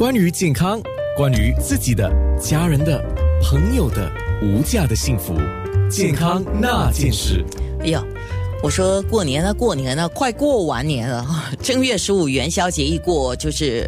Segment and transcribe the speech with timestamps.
[0.00, 0.80] 关于健康，
[1.14, 2.10] 关于自己的、
[2.40, 2.98] 家人的、
[3.42, 4.10] 朋友的
[4.42, 5.34] 无价的幸福，
[5.90, 7.44] 健康那件事。
[7.80, 8.02] 哎呦，
[8.62, 11.26] 我说过年了，过年了，快过完年了！
[11.62, 13.86] 正月十五元宵节一过，就是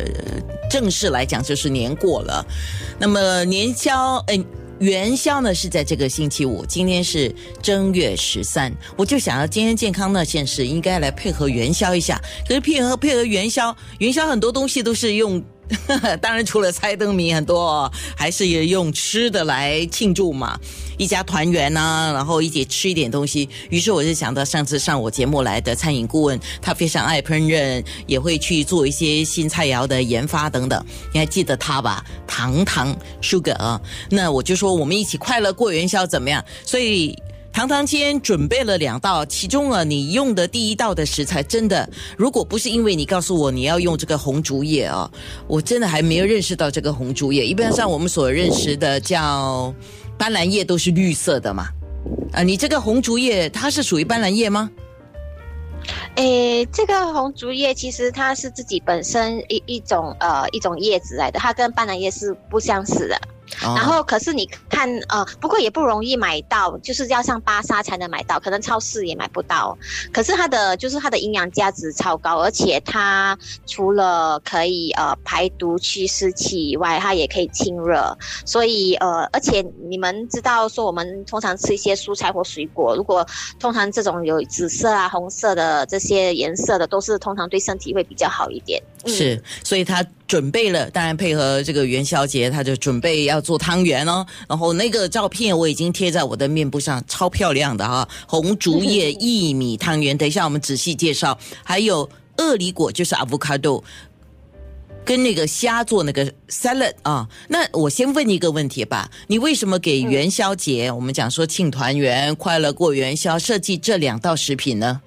[0.70, 2.44] 正式来讲就是年过了。
[2.98, 4.38] 那么年宵，哎。
[4.80, 7.32] 元宵呢是在这个星期五，今天是
[7.62, 12.20] 正月十三，我就想要今天健康那件事应该来配合元宵一下。
[12.48, 15.40] 可是配合配合元宵，元宵很多东西都是用。
[16.20, 20.59] 当然，除了猜灯谜，很多还是也用吃的来庆祝嘛，
[20.98, 23.48] 一家团圆呐，然后一起吃一点东西。
[23.70, 30.84] 于是我就想到上次上我节目来的餐饮顾问，他非常爱烹饪，也会去做一些新菜肴的研发等等。
[31.12, 32.04] 你还记得他吧？
[32.27, 36.45] 糖糖 Sugar，那我就说我们一起快乐过元宵怎么样？
[36.65, 37.16] 所以。
[37.52, 45.09] 堂堂今天准备了两道，其中啊，你用的第一道的食材，真的，如果不是因为你告诉我你要用这个红竹叶啊，
[45.47, 47.46] 我真的还没有认识到这个红竹叶。
[47.46, 49.73] 一般上我们所认识的叫
[50.16, 51.68] 斑斓叶都是绿色的嘛，
[52.32, 54.71] 啊，你这个红竹叶它是属于斑斓叶吗？
[56.15, 63.21] 诶，这个红竹叶其实它是自己本身一一种呃一种叶子来的，它跟斑斓叶是不相似的。
[63.60, 69.76] 然后，可是你看，呃，不过也不容易买到，就是要上巴沙才能买到，可能超市也买不到。
[70.12, 73.36] 可是它的就是它的营养价值超高，而且它
[73.66, 78.16] 除了可以呃排毒祛湿气以外，它也可以清热。
[78.44, 83.26] 所以呃，而且你们知道说，我们通常吃一些蔬菜或水果，如果
[83.60, 88.82] 通常这种有紫色啊、红色的这些颜色的，都是通常对身体会比较好一点。
[89.06, 90.04] 是，所以他。
[90.28, 94.25] 准备了，当然配合这个元宵节，他就准备要做汤圆哦。
[94.48, 100.16] 然后那个照片我已经贴在我的面部上，超漂亮的哈，红竹叶薏米汤圆。
[100.16, 101.38] 等一下我们仔细介绍。
[101.62, 102.08] 还有
[102.38, 103.82] 鳄梨果，就是 avocado，
[105.04, 107.28] 跟那个虾做那个 salad 啊。
[107.48, 115.02] 那我先问一个问题吧，你为什么给元宵节，我们讲说庆团圆、快乐过元宵，设计这两道食品呢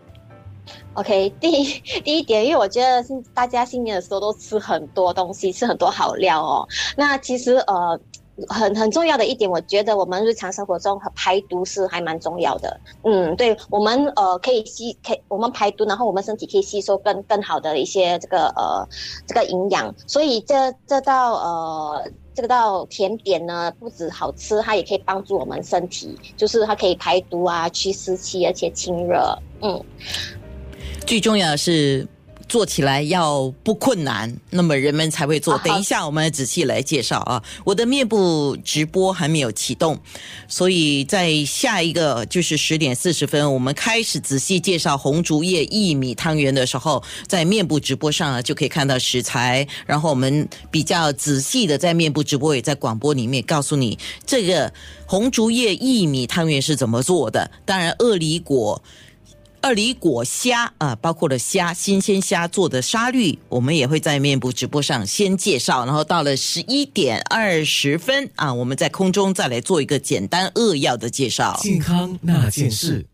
[0.94, 6.68] ？OK， 第一第一点，因为我觉得新大家新年的时候都吃很多东西，吃很多好料哦。
[6.96, 8.00] 那其实呃，
[8.50, 12.80] 很很重要的一点，我觉得我们日常生活中排毒是还蛮重要的。
[13.04, 18.88] 嗯，对我们呃可以吸，可以我们排毒，然后我们身体可以吸收更更好的一些这个呃
[19.26, 19.94] 这个营养。
[20.08, 29.38] 所以这这道呃这个道甜点呢，不止好吃，它也可以帮助我们身体，就是它可以排毒啊，祛湿气，而且清热。
[29.62, 29.82] 嗯。
[31.06, 32.08] 最重要的是
[32.50, 35.58] 做起来要不困难，那么人们才会做。
[35.60, 37.42] 等一下，我们仔细来介绍啊。
[37.64, 40.00] 我的面部直播还没有启动，
[40.48, 54.72] 所以在下一个就是十点四十分，我们开始仔细介绍红竹叶薏米汤圆的时候，在面部直播上啊就可以看到食材，然后我们比较仔细的在面部直播也在广播里面告诉你这个
[55.06, 57.50] 红竹叶薏米汤圆是怎么做的。
[57.64, 58.82] 当然，鳄梨果。
[59.66, 71.60] 二里果虾啊，包括了虾，新鲜虾做的沙律，我们也会在面部直播上先介绍，然后到了十一点二十分啊，我们在空中再来做一个简单扼要的介绍。
[71.64, 73.08] 健康那件事。